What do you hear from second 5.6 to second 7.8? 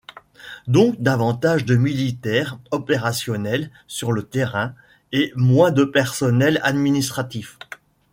de personnel administratif.